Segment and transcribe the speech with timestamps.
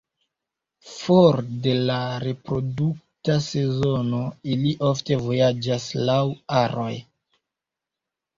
[0.91, 1.35] For
[1.67, 4.23] de la reprodukta sezono,
[4.55, 6.19] ili ofte vojaĝas laŭ
[6.63, 6.91] aroj.